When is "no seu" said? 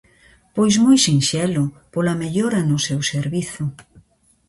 2.69-2.99